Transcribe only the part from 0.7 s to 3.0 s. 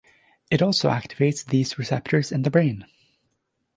activates these receptors in the brain.